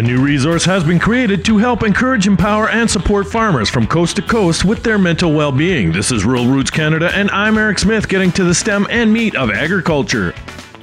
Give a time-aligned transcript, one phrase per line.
[0.00, 4.16] A new resource has been created to help encourage, empower, and support farmers from coast
[4.16, 5.92] to coast with their mental well being.
[5.92, 9.34] This is Rural Roots Canada, and I'm Eric Smith getting to the stem and meat
[9.34, 10.32] of agriculture.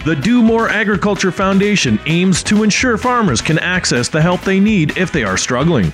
[0.06, 4.96] The Do More Agriculture Foundation aims to ensure farmers can access the help they need
[5.00, 5.92] if they are struggling.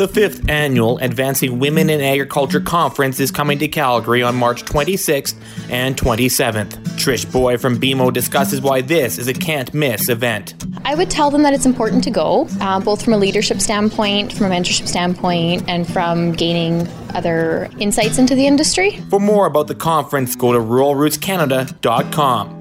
[0.00, 5.34] The fifth annual Advancing Women in Agriculture Conference is coming to Calgary on March 26th
[5.68, 6.70] and 27th.
[6.96, 10.54] Trish Boy from BMO discusses why this is a can't miss event.
[10.86, 14.32] I would tell them that it's important to go, uh, both from a leadership standpoint,
[14.32, 19.02] from a mentorship standpoint, and from gaining other insights into the industry.
[19.10, 22.59] For more about the conference, go to ruralrootscanada.com.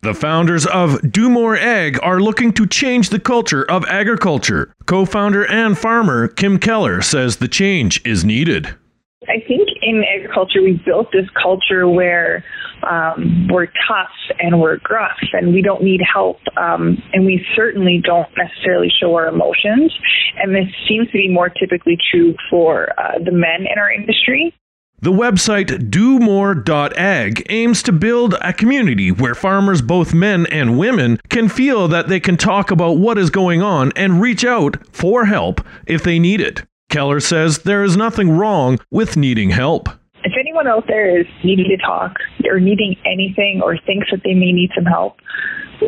[0.00, 4.72] The founders of Do More Ag are looking to change the culture of agriculture.
[4.86, 8.76] Co founder and farmer Kim Keller says the change is needed.
[9.24, 12.44] I think in agriculture, we've built this culture where
[12.88, 16.38] um, we're tough and we're gruff and we don't need help.
[16.56, 19.92] Um, and we certainly don't necessarily show our emotions.
[20.40, 24.54] And this seems to be more typically true for uh, the men in our industry.
[25.00, 31.48] The website domore.ag aims to build a community where farmers, both men and women, can
[31.48, 35.60] feel that they can talk about what is going on and reach out for help
[35.86, 36.64] if they need it.
[36.90, 39.88] Keller says there is nothing wrong with needing help.
[40.24, 42.16] If anyone out there is needing to talk
[42.50, 45.14] or needing anything or thinks that they may need some help,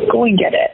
[0.09, 0.71] go and get it.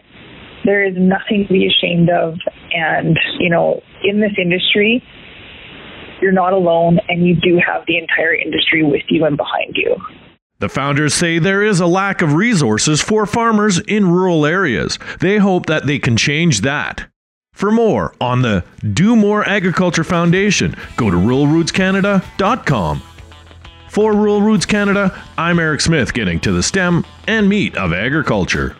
[0.63, 2.35] There is nothing to be ashamed of.
[2.71, 5.03] And, you know, in this industry,
[6.21, 9.95] you're not alone and you do have the entire industry with you and behind you.
[10.59, 14.97] The founders say there is a lack of resources for farmers in rural areas.
[15.19, 17.07] They hope that they can change that.
[17.53, 23.01] For more on the Do More Agriculture Foundation, go to ruralrootscanada.com.
[23.89, 28.75] For Rural Roots Canada, I'm Eric Smith getting to the stem and meat of agriculture.